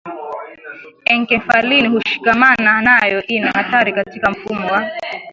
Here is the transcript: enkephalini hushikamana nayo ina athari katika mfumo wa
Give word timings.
enkephalini 1.11 1.87
hushikamana 1.87 2.81
nayo 2.81 3.23
ina 3.27 3.55
athari 3.55 3.93
katika 3.93 4.31
mfumo 4.31 4.67
wa 4.71 4.91